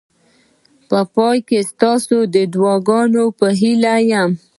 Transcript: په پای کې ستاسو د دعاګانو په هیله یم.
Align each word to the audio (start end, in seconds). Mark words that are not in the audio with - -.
په 0.89 0.99
پای 1.15 1.37
کې 1.47 1.59
ستاسو 1.71 2.17
د 2.33 2.35
دعاګانو 2.53 3.23
په 3.39 3.47
هیله 3.61 3.95
یم. 4.11 4.31